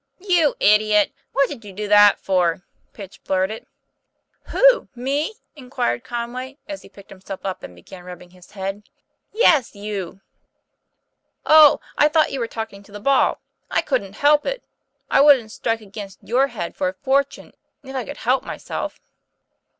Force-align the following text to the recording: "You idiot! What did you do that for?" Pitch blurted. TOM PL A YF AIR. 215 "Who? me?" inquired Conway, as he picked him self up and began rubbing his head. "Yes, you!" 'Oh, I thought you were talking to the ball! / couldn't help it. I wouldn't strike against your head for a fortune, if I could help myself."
"You 0.17 0.55
idiot! 0.59 1.11
What 1.31 1.47
did 1.47 1.63
you 1.63 1.71
do 1.73 1.87
that 1.87 2.17
for?" 2.19 2.63
Pitch 2.91 3.23
blurted. 3.23 3.67
TOM 3.67 3.67
PL 3.67 3.69
A 3.69 4.49
YF 4.49 4.55
AIR. 4.55 4.61
215 4.61 5.03
"Who? 5.03 5.05
me?" 5.05 5.33
inquired 5.55 6.03
Conway, 6.03 6.57
as 6.67 6.81
he 6.81 6.89
picked 6.89 7.11
him 7.11 7.21
self 7.21 7.45
up 7.45 7.61
and 7.61 7.75
began 7.75 8.03
rubbing 8.03 8.31
his 8.31 8.53
head. 8.53 8.89
"Yes, 9.31 9.75
you!" 9.75 10.21
'Oh, 11.45 11.81
I 11.99 12.07
thought 12.07 12.31
you 12.31 12.39
were 12.39 12.47
talking 12.47 12.81
to 12.81 12.91
the 12.91 12.99
ball! 12.99 13.41
/ 13.63 13.85
couldn't 13.85 14.15
help 14.15 14.47
it. 14.47 14.63
I 15.11 15.21
wouldn't 15.21 15.51
strike 15.51 15.81
against 15.81 16.17
your 16.23 16.47
head 16.47 16.75
for 16.75 16.87
a 16.87 16.93
fortune, 16.95 17.53
if 17.83 17.95
I 17.95 18.03
could 18.03 18.17
help 18.17 18.43
myself." 18.43 18.99